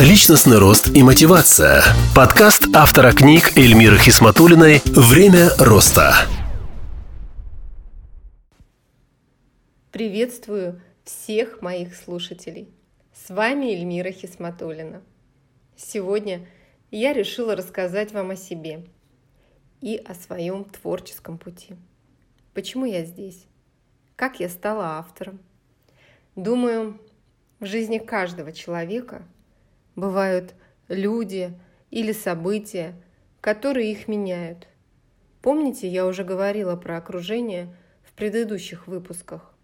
Личностный 0.00 0.58
рост 0.58 0.88
и 0.96 1.02
мотивация. 1.02 1.82
Подкаст 2.16 2.64
автора 2.74 3.12
книг 3.12 3.58
Эльмиры 3.58 3.98
Хисматулиной 3.98 4.80
«Время 4.86 5.50
роста». 5.58 6.14
Приветствую 9.92 10.80
всех 11.04 11.60
моих 11.60 11.94
слушателей. 11.94 12.70
С 13.12 13.28
вами 13.28 13.66
Эльмира 13.66 14.10
Хисматулина. 14.10 15.02
Сегодня 15.76 16.48
я 16.90 17.12
решила 17.12 17.54
рассказать 17.54 18.12
вам 18.12 18.30
о 18.30 18.36
себе 18.36 18.86
и 19.82 19.96
о 19.98 20.14
своем 20.14 20.64
творческом 20.64 21.36
пути. 21.36 21.76
Почему 22.54 22.86
я 22.86 23.04
здесь? 23.04 23.44
Как 24.16 24.40
я 24.40 24.48
стала 24.48 24.96
автором? 24.98 25.38
Думаю, 26.34 26.98
в 27.60 27.66
жизни 27.66 27.98
каждого 27.98 28.52
человека 28.52 29.22
бывают 29.96 30.54
люди 30.88 31.52
или 31.90 32.12
события, 32.12 32.94
которые 33.40 33.92
их 33.92 34.08
меняют. 34.08 34.68
Помните, 35.40 35.88
я 35.88 36.06
уже 36.06 36.24
говорила 36.24 36.76
про 36.76 36.96
окружение 36.96 37.74
в 38.04 38.12
предыдущих 38.12 38.86
выпусках. 38.86 39.54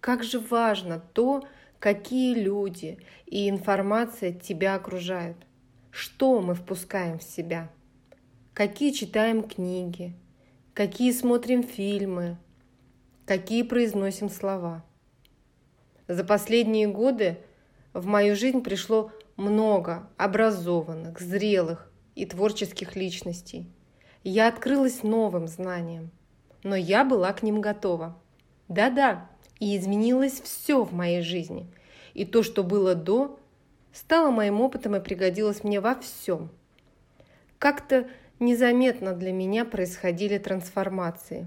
Как 0.00 0.22
же 0.22 0.40
важно 0.40 1.00
то, 1.00 1.46
какие 1.78 2.34
люди 2.34 2.98
и 3.26 3.48
информация 3.48 4.32
тебя 4.32 4.74
окружают. 4.74 5.36
Что 5.90 6.40
мы 6.40 6.54
впускаем 6.54 7.18
в 7.18 7.22
себя? 7.22 7.70
Какие 8.52 8.92
читаем 8.92 9.42
книги? 9.42 10.14
Какие 10.74 11.12
смотрим 11.12 11.62
фильмы? 11.62 12.38
Какие 13.24 13.62
произносим 13.62 14.28
слова? 14.28 14.84
За 16.06 16.22
последние 16.22 16.86
годы 16.86 17.38
в 17.92 18.06
мою 18.06 18.36
жизнь 18.36 18.60
пришло 18.62 19.10
много 19.36 20.08
образованных, 20.16 21.20
зрелых 21.20 21.90
и 22.14 22.26
творческих 22.26 22.96
личностей. 22.96 23.70
Я 24.24 24.48
открылась 24.48 25.02
новым 25.02 25.46
знаниям, 25.46 26.10
но 26.62 26.74
я 26.74 27.04
была 27.04 27.32
к 27.32 27.42
ним 27.42 27.60
готова. 27.60 28.20
Да-да, 28.68 29.30
и 29.60 29.76
изменилось 29.76 30.40
все 30.40 30.82
в 30.82 30.92
моей 30.92 31.22
жизни. 31.22 31.66
И 32.14 32.24
то, 32.24 32.42
что 32.42 32.64
было 32.64 32.94
до, 32.94 33.38
стало 33.92 34.30
моим 34.30 34.60
опытом 34.60 34.96
и 34.96 35.00
пригодилось 35.00 35.62
мне 35.64 35.80
во 35.80 35.94
всем. 35.94 36.50
Как-то 37.58 38.08
незаметно 38.38 39.14
для 39.14 39.32
меня 39.32 39.64
происходили 39.64 40.38
трансформации. 40.38 41.46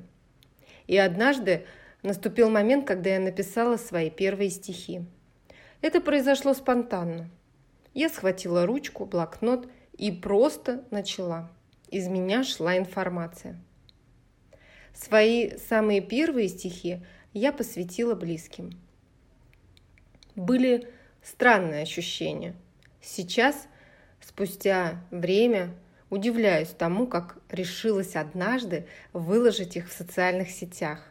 И 0.87 0.97
однажды 0.97 1.65
наступил 2.01 2.49
момент, 2.49 2.87
когда 2.87 3.11
я 3.11 3.19
написала 3.19 3.77
свои 3.77 4.09
первые 4.09 4.49
стихи. 4.49 5.01
Это 5.81 6.01
произошло 6.01 6.53
спонтанно. 6.53 7.29
Я 7.93 8.09
схватила 8.09 8.65
ручку, 8.65 9.05
блокнот 9.05 9.69
и 9.97 10.11
просто 10.11 10.83
начала. 10.91 11.49
Из 11.89 12.07
меня 12.07 12.43
шла 12.43 12.77
информация. 12.77 13.59
Свои 14.93 15.57
самые 15.57 16.01
первые 16.01 16.47
стихи– 16.47 17.05
я 17.33 17.51
посвятила 17.51 18.15
близким. 18.15 18.71
Были 20.35 20.87
странные 21.21 21.83
ощущения. 21.83 22.55
Сейчас, 23.01 23.67
спустя 24.19 25.03
время, 25.11 25.75
удивляюсь 26.09 26.69
тому, 26.69 27.07
как 27.07 27.37
решилась 27.49 28.15
однажды 28.15 28.87
выложить 29.13 29.75
их 29.75 29.89
в 29.89 29.93
социальных 29.93 30.49
сетях. 30.49 31.03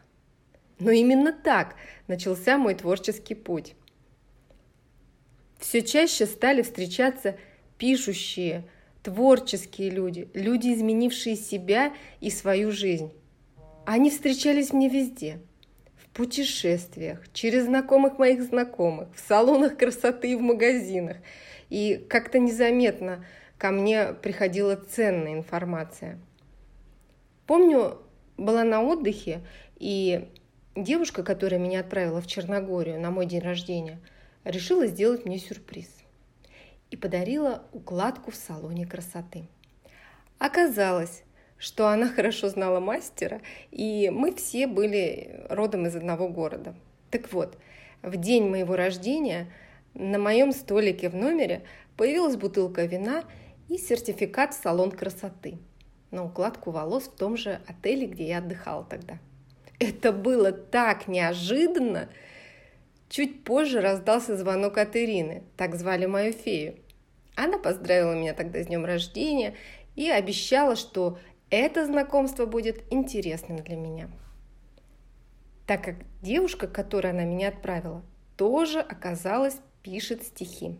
Но 0.79 0.91
именно 0.91 1.31
так 1.31 1.75
начался 2.07 2.57
мой 2.57 2.75
творческий 2.75 3.35
путь. 3.35 3.75
Все 5.59 5.81
чаще 5.81 6.25
стали 6.25 6.61
встречаться 6.61 7.35
пишущие, 7.77 8.63
творческие 9.03 9.89
люди, 9.89 10.29
люди, 10.33 10.73
изменившие 10.73 11.35
себя 11.35 11.93
и 12.21 12.29
свою 12.29 12.71
жизнь. 12.71 13.11
Они 13.85 14.09
встречались 14.09 14.73
мне 14.73 14.89
везде– 14.89 15.39
путешествиях, 16.19 17.21
через 17.31 17.63
знакомых 17.63 18.19
моих 18.19 18.43
знакомых, 18.43 19.07
в 19.15 19.25
салонах 19.25 19.77
красоты 19.77 20.33
и 20.33 20.35
в 20.35 20.41
магазинах. 20.41 21.15
И 21.69 22.05
как-то 22.09 22.39
незаметно 22.39 23.23
ко 23.57 23.71
мне 23.71 24.07
приходила 24.21 24.75
ценная 24.75 25.31
информация. 25.31 26.19
Помню, 27.47 27.99
была 28.35 28.65
на 28.65 28.81
отдыхе, 28.83 29.39
и 29.77 30.27
девушка, 30.75 31.23
которая 31.23 31.57
меня 31.57 31.79
отправила 31.79 32.19
в 32.19 32.27
Черногорию 32.27 32.99
на 32.99 33.11
мой 33.11 33.25
день 33.25 33.39
рождения, 33.39 34.01
решила 34.43 34.87
сделать 34.87 35.25
мне 35.25 35.37
сюрприз 35.39 35.89
и 36.91 36.97
подарила 36.97 37.63
укладку 37.71 38.31
в 38.31 38.35
салоне 38.35 38.85
красоты. 38.85 39.45
Оказалось, 40.37 41.23
что 41.57 41.87
она 41.87 42.07
хорошо 42.09 42.49
знала 42.49 42.79
мастера, 42.79 43.41
и 43.71 44.09
мы 44.09 44.33
все 44.33 44.67
были 44.67 45.45
родом 45.49 45.85
из 45.85 45.95
одного 45.95 46.29
города. 46.29 46.75
Так 47.11 47.31
вот, 47.33 47.57
в 48.01 48.15
день 48.17 48.49
моего 48.49 48.75
рождения 48.75 49.51
на 49.93 50.17
моем 50.17 50.51
столике 50.51 51.09
в 51.09 51.15
номере 51.15 51.63
появилась 51.97 52.37
бутылка 52.37 52.85
вина 52.85 53.23
и 53.67 53.77
сертификат 53.77 54.53
в 54.53 54.61
салон 54.61 54.91
красоты 54.91 55.57
на 56.11 56.25
укладку 56.25 56.71
волос 56.71 57.03
в 57.03 57.15
том 57.15 57.37
же 57.37 57.59
отеле, 57.67 58.07
где 58.07 58.27
я 58.27 58.37
отдыхала 58.39 58.83
тогда. 58.83 59.19
Это 59.79 60.11
было 60.11 60.51
так 60.51 61.07
неожиданно. 61.07 62.09
Чуть 63.09 63.43
позже 63.43 63.81
раздался 63.81 64.37
звонок 64.37 64.77
от 64.77 64.95
Ирины, 64.95 65.43
так 65.57 65.75
звали 65.75 66.05
мою 66.05 66.31
фею. 66.31 66.75
Она 67.35 67.57
поздравила 67.57 68.13
меня 68.13 68.35
тогда 68.35 68.61
с 68.61 68.67
днем 68.67 68.85
рождения 68.85 69.55
и 69.95 70.09
обещала, 70.09 70.75
что 70.75 71.17
это 71.49 71.85
знакомство 71.85 72.45
будет 72.45 72.83
интересным 72.91 73.57
для 73.57 73.75
меня. 73.75 74.09
Так 75.65 75.83
как 75.83 75.95
девушка, 76.21 76.67
которая 76.67 77.13
она 77.13 77.23
меня 77.23 77.49
отправила, 77.49 78.03
тоже 78.37 78.79
оказалась 78.79 79.57
пишет 79.81 80.23
стихи. 80.23 80.75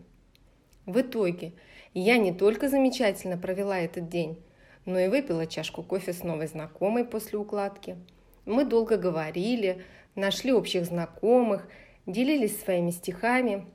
В 0.86 1.00
итоге 1.00 1.52
я 1.94 2.16
не 2.16 2.32
только 2.32 2.68
замечательно 2.68 3.38
провела 3.38 3.78
этот 3.78 4.08
день, 4.08 4.38
но 4.84 4.98
и 4.98 5.08
выпила 5.08 5.46
чашку 5.46 5.82
кофе 5.82 6.12
с 6.12 6.22
новой 6.22 6.46
знакомой 6.46 7.04
после 7.04 7.38
укладки. 7.38 7.96
Мы 8.44 8.64
долго 8.64 8.96
говорили, 8.96 9.82
нашли 10.14 10.52
общих 10.52 10.84
знакомых, 10.84 11.68
делились 12.06 12.60
своими 12.60 12.90
стихами. 12.90 13.66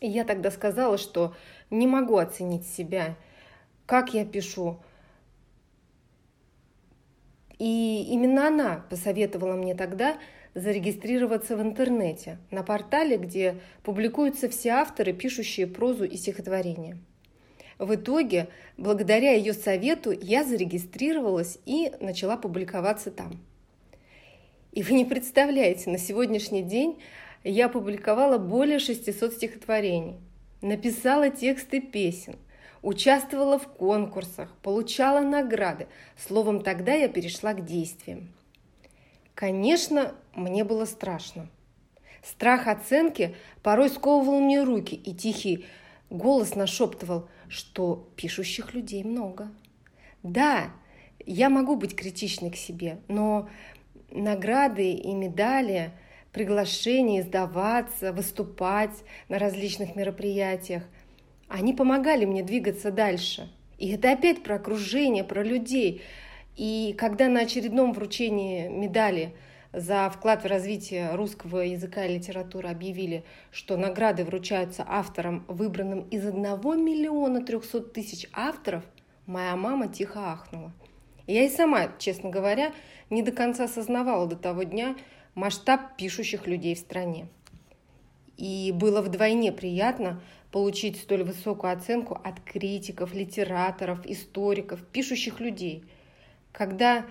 И 0.00 0.08
я 0.08 0.24
тогда 0.24 0.50
сказала, 0.50 0.98
что 0.98 1.34
не 1.70 1.86
могу 1.86 2.16
оценить 2.16 2.66
себя, 2.66 3.16
как 3.86 4.14
я 4.14 4.24
пишу, 4.24 4.78
и 7.58 8.06
именно 8.10 8.46
она 8.46 8.84
посоветовала 8.88 9.54
мне 9.54 9.74
тогда 9.74 10.18
зарегистрироваться 10.54 11.56
в 11.56 11.62
интернете, 11.62 12.38
на 12.50 12.62
портале, 12.62 13.16
где 13.16 13.56
публикуются 13.82 14.48
все 14.48 14.70
авторы, 14.70 15.12
пишущие 15.12 15.66
прозу 15.66 16.04
и 16.04 16.16
стихотворения. 16.16 16.98
В 17.78 17.94
итоге, 17.94 18.48
благодаря 18.76 19.32
ее 19.32 19.52
совету, 19.52 20.10
я 20.10 20.44
зарегистрировалась 20.44 21.58
и 21.64 21.92
начала 22.00 22.36
публиковаться 22.36 23.10
там. 23.10 23.40
И 24.78 24.82
вы 24.84 24.92
не 24.92 25.04
представляете, 25.04 25.90
на 25.90 25.98
сегодняшний 25.98 26.62
день 26.62 27.02
я 27.42 27.66
опубликовала 27.66 28.38
более 28.38 28.78
600 28.78 29.32
стихотворений, 29.32 30.14
написала 30.62 31.30
тексты 31.30 31.80
песен– 31.80 32.36
участвовала 32.82 33.58
в 33.58 33.66
конкурсах, 33.66 34.54
получала 34.62 35.20
награды. 35.20 35.88
Словом, 36.16 36.62
тогда 36.62 36.94
я 36.94 37.08
перешла 37.08 37.54
к 37.54 37.64
действиям. 37.64 38.32
Конечно, 39.34 40.14
мне 40.32 40.62
было 40.62 40.84
страшно. 40.84 41.48
Страх 42.22 42.68
оценки 42.68 43.34
порой 43.64 43.88
сковывал 43.88 44.38
мне 44.40 44.62
руки, 44.62 44.94
и 44.94 45.12
тихий 45.12 45.66
голос 46.08 46.54
нашептывал, 46.54 47.28
что 47.48 48.08
пишущих 48.14 48.74
людей 48.74 49.02
много. 49.02 49.50
Да, 50.22 50.70
я 51.26 51.50
могу 51.50 51.76
быть 51.76 51.94
критичной 51.94 52.50
к 52.50 52.56
себе, 52.56 53.00
но 53.08 53.48
награды 54.10 54.92
и 54.92 55.14
медали, 55.14 55.92
приглашения 56.32 57.20
издаваться, 57.20 58.12
выступать 58.12 59.02
на 59.28 59.38
различных 59.38 59.96
мероприятиях– 59.96 60.82
они 61.48 61.72
помогали 61.72 62.26
мне 62.26 62.42
двигаться 62.42 62.90
дальше. 62.90 63.50
И 63.78 63.90
это 63.90 64.12
опять 64.12 64.42
про 64.42 64.56
окружение, 64.56 65.24
про 65.24 65.42
людей. 65.42 66.02
И 66.56 66.94
когда 66.98 67.28
на 67.28 67.40
очередном 67.40 67.92
вручении 67.92 68.68
медали 68.68 69.34
за 69.72 70.10
вклад 70.10 70.42
в 70.42 70.46
развитие 70.46 71.14
русского 71.14 71.60
языка 71.60 72.04
и 72.04 72.16
литературы 72.16 72.68
объявили, 72.68 73.24
что 73.50 73.76
награды 73.76 74.24
вручаются 74.24 74.84
авторам, 74.86 75.44
выбранным 75.48 76.00
из 76.08 76.26
одного 76.26 76.74
миллиона 76.74 77.42
трехсот 77.42 77.92
тысяч 77.92 78.28
авторов, 78.32 78.84
моя 79.26 79.56
мама 79.56 79.88
тихо 79.88 80.32
ахнула. 80.32 80.72
Я 81.28 81.44
и 81.44 81.50
сама, 81.50 81.90
честно 81.98 82.30
говоря, 82.30 82.72
не 83.10 83.22
до 83.22 83.32
конца 83.32 83.64
осознавала 83.64 84.26
до 84.26 84.34
того 84.34 84.62
дня 84.62 84.96
масштаб 85.34 85.94
пишущих 85.98 86.46
людей 86.46 86.74
в 86.74 86.78
стране. 86.78 87.28
И 88.38 88.72
было 88.74 89.02
вдвойне 89.02 89.52
приятно 89.52 90.22
получить 90.50 90.98
столь 90.98 91.24
высокую 91.24 91.74
оценку 91.74 92.14
от 92.14 92.40
критиков, 92.40 93.12
литераторов, 93.12 94.06
историков, 94.06 94.82
пишущих 94.86 95.38
людей. 95.38 95.84
Когда 96.50 97.04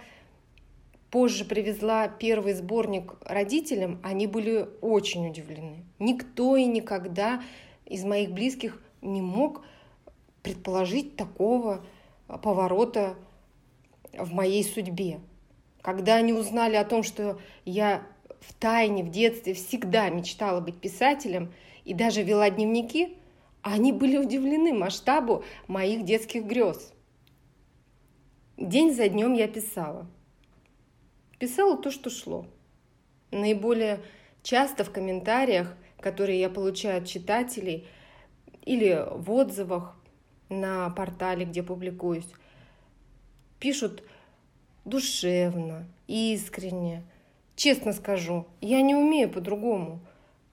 позже 1.12 1.46
привезла 1.46 2.08
первый 2.08 2.54
сборник 2.54 3.14
родителям, 3.24 4.00
они 4.04 4.26
были 4.26 4.68
очень 4.82 5.30
удивлены. 5.30 5.86
Никто 6.00 6.58
и 6.58 6.66
никогда 6.66 7.44
из 7.86 8.04
моих 8.04 8.32
близких 8.32 8.82
не 9.04 9.22
мог 9.22 9.64
предположить 10.42 11.16
такого 11.16 11.86
поворота 12.28 13.16
в 14.20 14.34
моей 14.34 14.64
судьбе. 14.64 15.20
Когда 15.82 16.16
они 16.16 16.34
узнали 16.34 16.76
о 16.76 16.86
том, 16.86 17.04
что 17.04 17.40
я 17.66 18.04
в 18.40 18.54
тайне 18.54 19.04
в 19.04 19.10
детстве 19.10 19.54
всегда 19.54 20.10
мечтала 20.10 20.60
быть 20.60 20.80
писателем 20.80 21.54
и 21.86 21.94
даже 21.94 22.24
вела 22.24 22.50
дневники, 22.50 23.18
они 23.62 23.92
были 23.92 24.18
удивлены 24.18 24.74
масштабу 24.74 25.44
моих 25.68 26.06
детских 26.06 26.46
грез. 26.46 26.94
День 28.58 28.94
за 28.94 29.10
днем 29.10 29.34
я 29.34 29.48
писала. 29.48 30.08
Писала 31.40 31.78
то, 31.78 31.92
что 31.92 32.10
шло. 32.10 32.48
Наиболее 33.32 34.00
часто 34.42 34.84
в 34.84 34.92
комментариях, 34.92 35.76
которые 36.00 36.40
я 36.40 36.50
получаю 36.50 37.00
от 37.00 37.08
читателей 37.08 37.88
или 38.66 39.06
в 39.12 39.32
отзывах 39.32 39.96
на 40.50 40.90
портале, 40.90 41.46
где 41.46 41.62
публикуюсь, 41.62 42.28
пишут 43.60 44.04
душевно, 44.86 45.88
искренне. 46.08 47.04
Честно 47.56 47.94
скажу, 47.94 48.46
я 48.62 48.82
не 48.82 48.96
умею 48.96 49.30
по-другому, 49.30 50.00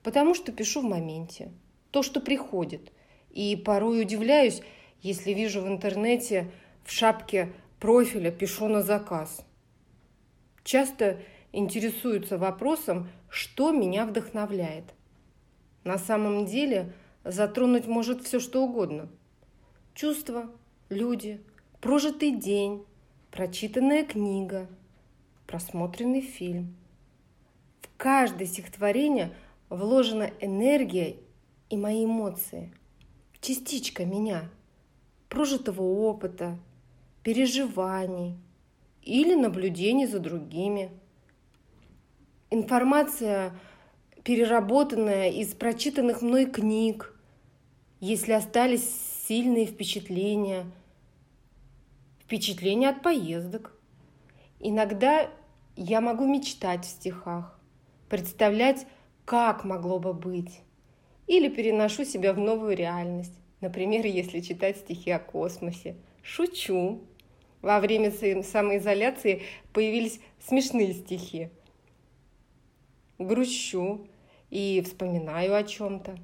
потому 0.03 0.33
что 0.33 0.51
пишу 0.51 0.81
в 0.81 0.85
моменте, 0.85 1.51
то, 1.91 2.03
что 2.03 2.19
приходит. 2.19 2.91
И 3.31 3.55
порой 3.55 4.01
удивляюсь, 4.01 4.61
если 5.01 5.31
вижу 5.31 5.61
в 5.61 5.67
интернете 5.67 6.51
в 6.83 6.91
шапке 6.91 7.53
профиля 7.79 8.31
«пишу 8.31 8.67
на 8.67 8.81
заказ». 8.81 9.45
Часто 10.63 11.19
интересуются 11.51 12.37
вопросом, 12.37 13.07
что 13.29 13.71
меня 13.71 14.05
вдохновляет. 14.05 14.85
На 15.83 15.99
самом 15.99 16.45
деле 16.45 16.91
затронуть 17.23 17.85
может 17.85 18.23
все 18.23 18.39
что 18.39 18.63
угодно. 18.63 19.09
Чувства, 19.93 20.49
люди, 20.89 21.39
прожитый 21.81 22.31
день, 22.31 22.83
прочитанная 23.35 24.05
книга, 24.05 24.69
просмотренный 25.45 26.21
фильм. 26.21 26.73
В 27.81 27.89
каждое 27.97 28.47
стихотворение 28.47 29.35
вложена 29.67 30.31
энергия 30.39 31.17
и 31.69 31.75
мои 31.75 32.05
эмоции, 32.05 32.71
частичка 33.41 34.05
меня, 34.05 34.49
прожитого 35.27 35.81
опыта, 35.81 36.57
переживаний 37.23 38.37
или 39.01 39.35
наблюдений 39.35 40.07
за 40.07 40.19
другими. 40.19 40.89
Информация, 42.51 43.51
переработанная 44.23 45.29
из 45.29 45.53
прочитанных 45.53 46.21
мной 46.21 46.45
книг, 46.45 47.13
если 47.99 48.31
остались 48.31 48.89
сильные 49.27 49.65
впечатления– 49.65 50.65
впечатления 52.25 52.89
от 52.89 53.03
поездок. 53.03 53.71
Иногда 54.59 55.29
я 55.75 56.01
могу 56.01 56.25
мечтать 56.25 56.85
в 56.85 56.89
стихах, 56.89 57.59
представлять, 58.09 58.87
как 59.25 59.63
могло 59.63 59.99
бы 59.99 60.13
быть. 60.13 60.61
Или 61.27 61.49
переношу 61.49 62.03
себя 62.03 62.33
в 62.33 62.39
новую 62.39 62.75
реальность. 62.75 63.33
Например, 63.61 64.05
если 64.05 64.39
читать 64.41 64.77
стихи 64.77 65.11
о 65.11 65.19
космосе. 65.19 65.95
Шучу. 66.21 67.01
Во 67.61 67.79
время 67.79 68.11
самоизоляции 68.11 69.41
появились 69.73 70.19
смешные 70.39 70.93
стихи. 70.93 71.49
Грущу 73.17 74.07
и 74.51 74.83
вспоминаю 74.85 75.55
о 75.55 75.63
чем-то. 75.63 76.17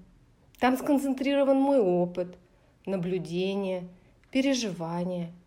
Там 0.60 0.78
сконцентрирован 0.78 1.58
мой 1.58 1.80
опыт, 1.80 2.38
наблюдение, 2.86 3.88
переживания– 4.32 5.32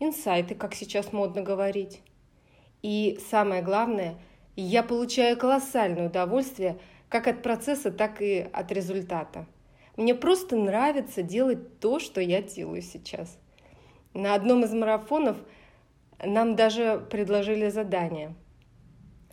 инсайты, 0.00 0.54
как 0.54 0.74
сейчас 0.74 1.12
модно 1.12 1.42
говорить. 1.42 2.00
И 2.82 3.20
самое 3.30 3.62
главное, 3.62 4.18
я 4.56 4.82
получаю 4.82 5.36
колоссальное 5.36 6.08
удовольствие 6.08 6.78
как 7.08 7.26
от 7.26 7.42
процесса, 7.42 7.90
так 7.90 8.22
и 8.22 8.48
от 8.52 8.72
результата. 8.72 9.46
Мне 9.96 10.14
просто 10.14 10.56
нравится 10.56 11.22
делать 11.22 11.78
то, 11.78 11.98
что 11.98 12.20
я 12.20 12.40
делаю 12.42 12.82
сейчас. 12.82 13.38
На 14.14 14.34
одном 14.34 14.64
из 14.64 14.72
марафонов 14.72 15.36
нам 16.24 16.56
даже 16.56 17.06
предложили 17.10 17.68
задание 17.68 18.34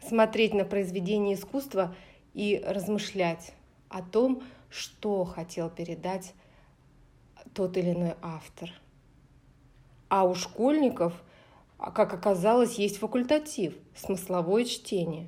смотреть 0.05 0.53
на 0.53 0.65
произведение 0.65 1.35
искусства 1.35 1.95
и 2.33 2.61
размышлять 2.65 3.53
о 3.89 4.01
том, 4.01 4.43
что 4.69 5.23
хотел 5.23 5.69
передать 5.69 6.33
тот 7.53 7.77
или 7.77 7.91
иной 7.91 8.13
автор– 8.21 8.71
а 10.09 10.25
у 10.25 10.35
школьников, 10.35 11.13
как 11.77 12.13
оказалось, 12.13 12.75
есть 12.75 12.97
факультатив– 12.97 13.75
смысловое 13.95 14.65
чтение. 14.65 15.27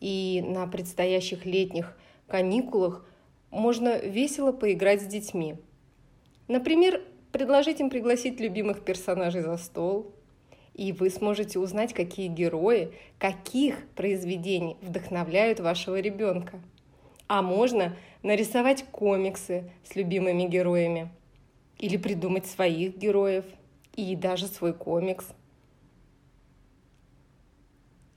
И 0.00 0.42
на 0.46 0.66
предстоящих 0.66 1.44
летних 1.44 1.96
каникулах 2.26 3.04
можно 3.50 3.98
весело 3.98 4.52
поиграть 4.52 5.02
с 5.02 5.06
детьми. 5.06 5.56
Например, 6.46 7.02
предложить 7.32 7.80
им 7.80 7.90
пригласить 7.90 8.40
любимых 8.40 8.84
персонажей 8.84 9.42
за 9.42 9.56
стол, 9.56 10.14
и 10.74 10.92
вы 10.92 11.10
сможете 11.10 11.58
узнать, 11.58 11.92
какие 11.92 12.28
герои, 12.28 12.92
каких 13.18 13.88
произведений 13.96 14.76
вдохновляют 14.80 15.58
вашего 15.60 15.98
ребенка. 15.98 16.60
А 17.26 17.42
можно 17.42 17.96
нарисовать 18.22 18.84
комиксы 18.90 19.70
с 19.84 19.96
любимыми 19.96 20.44
героями 20.44 21.10
или 21.78 21.96
придумать 21.96 22.46
своих 22.46 22.96
героев– 22.96 23.44
и 23.98 24.14
даже 24.14 24.46
свой 24.46 24.72
комикс. 24.72 25.26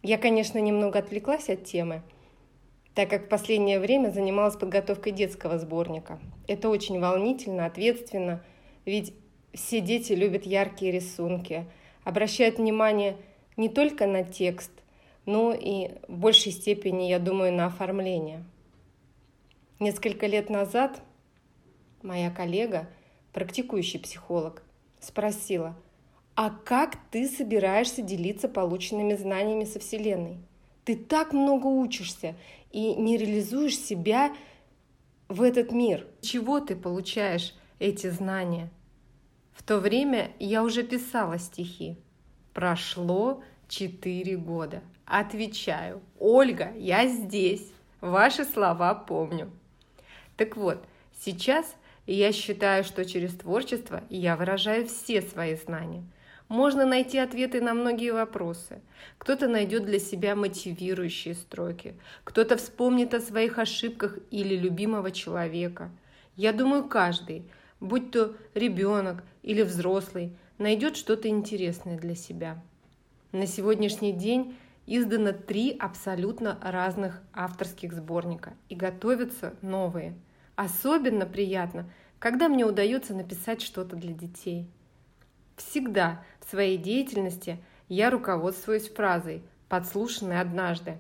Я, 0.04 0.20
конечно, 0.20 0.60
немного 0.60 1.00
отвлеклась 1.00 1.50
от 1.50 1.64
темы, 1.64 2.04
так 2.94 3.10
как 3.10 3.26
в 3.26 3.30
последнее 3.30 3.80
время 3.80 4.12
занималась 4.12 4.56
подготовкой 4.56 5.12
детского 5.12 5.58
сборника. 5.58 6.20
Это 6.48 6.70
очень 6.70 7.00
волнительно, 7.00 7.66
ответственно, 7.66 8.44
ведь 8.86 9.14
все 9.56 9.82
дети 9.82 10.14
любят 10.14 10.46
яркие 10.46 10.92
рисунки, 10.92 11.66
обращают 12.04 12.60
внимание 12.60 13.18
не 13.58 13.68
только 13.68 14.06
на 14.06 14.24
текст, 14.24 14.72
но 15.26 15.52
и 15.52 15.90
в 16.08 16.16
большей 16.16 16.52
степени, 16.52 17.10
я 17.10 17.18
думаю, 17.18 17.54
на 17.54 17.66
оформление. 17.66 18.44
Несколько 19.80 20.28
лет 20.28 20.52
назад 20.52 21.02
моя 22.04 22.30
коллега, 22.30 22.88
практикующий 23.34 24.00
психолог, 24.00 24.62
спросила, 25.02 25.76
а 26.36 26.50
как 26.50 26.96
ты 27.12 27.28
собираешься 27.28 28.02
делиться 28.02 28.48
полученными 28.48 29.16
знаниями 29.16 29.66
со 29.66 29.80
Вселенной? 29.80 30.38
Ты 30.86 30.96
так 30.96 31.34
много 31.34 31.68
учишься 31.68 32.36
и 32.72 32.96
не 32.96 33.18
реализуешь 33.18 33.78
себя 33.78 34.34
в 35.28 35.42
этот 35.42 35.72
мир. 35.72 36.08
Чего 36.22 36.60
ты 36.62 36.76
получаешь 36.76 37.54
эти 37.80 38.10
знания? 38.10 38.70
В 39.52 39.64
то 39.64 39.80
время 39.80 40.32
я 40.40 40.64
уже 40.64 40.84
писала 40.84 41.38
стихи. 41.38 41.98
Прошло 42.54 43.44
четыре 43.68 44.38
года. 44.38 44.82
Отвечаю, 45.06 46.02
Ольга, 46.18 46.72
я 46.78 47.08
здесь. 47.08 47.72
Ваши 48.00 48.46
слова 48.46 48.96
помню. 48.96 49.52
Так 50.38 50.58
вот, 50.58 50.84
сейчас 51.20 51.76
и 52.12 52.14
я 52.14 52.34
считаю, 52.34 52.84
что 52.84 53.06
через 53.06 53.34
творчество 53.34 54.04
я 54.10 54.36
выражаю 54.36 54.86
все 54.86 55.22
свои 55.22 55.56
знания. 55.56 56.04
Можно 56.50 56.86
найти 56.86 57.18
ответы 57.18 57.62
на 57.62 57.74
многие 57.74 58.12
вопросы. 58.12 58.82
Кто-то 59.18 59.48
найдет 59.48 59.86
для 59.86 59.98
себя 59.98 60.36
мотивирующие 60.36 61.36
строки, 61.36 61.96
кто-то 62.26 62.58
вспомнит 62.58 63.14
о 63.14 63.22
своих 63.22 63.60
ошибках 63.60 64.18
или 64.30 64.58
любимого 64.58 65.12
человека. 65.12 65.90
Я 66.36 66.52
думаю, 66.52 66.84
каждый, 66.84 67.50
будь 67.80 68.12
то 68.12 68.36
ребенок 68.56 69.24
или 69.42 69.62
взрослый, 69.62 70.36
найдет 70.58 70.98
что-то 70.98 71.30
интересное 71.30 71.98
для 71.98 72.16
себя. 72.16 72.62
На 73.32 73.48
сегодняшний 73.48 74.12
день 74.12 74.58
издано 74.86 75.32
три 75.32 75.78
абсолютно 75.80 76.60
разных 76.62 77.22
авторских 77.32 77.94
сборника 77.94 78.52
и 78.68 78.76
готовятся 78.76 79.54
новые– 79.62 80.14
Особенно 80.56 81.26
приятно, 81.26 81.90
когда 82.22 82.50
мне 82.50 82.66
удается 82.66 83.16
написать 83.16 83.64
что-то 83.64 83.96
для 83.96 84.14
детей. 84.14 84.70
Всегда 85.58 86.24
в 86.40 86.48
своей 86.52 86.78
деятельности 86.78 87.58
я 87.90 88.12
руководствуюсь 88.12 88.90
фразой, 88.90 89.42
подслушанной 89.68 90.40
однажды. 90.40 91.00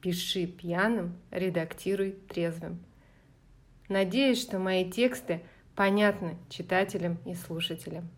«Пиши 0.00 0.46
пьяным, 0.46 1.16
редактируй 1.32 2.12
трезвым». 2.28 2.78
Надеюсь, 3.88 4.40
что 4.40 4.60
мои 4.60 4.88
тексты 4.88 5.42
понятны 5.74 6.36
читателям 6.48 7.18
и 7.26 7.34
слушателям. 7.34 8.08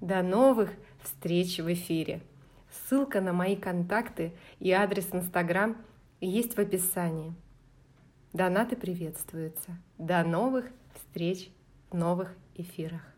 До 0.00 0.22
новых 0.22 0.70
встреч 1.02 1.58
в 1.58 1.70
эфире! 1.70 2.22
Ссылка 2.70 3.20
на 3.20 3.34
мои 3.34 3.54
контакты 3.54 4.32
и 4.60 4.70
адрес 4.70 5.08
Инстаграм 5.12 5.76
есть 6.22 6.56
в 6.56 6.58
описании. 6.58 7.34
Донаты 8.32 8.76
приветствуются. 8.76 9.76
До 9.98 10.24
новых 10.24 10.70
встреч 10.94 11.50
новых 11.96 12.36
эфирах. 12.54 13.15